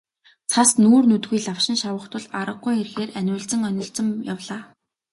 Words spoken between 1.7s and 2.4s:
шавах тул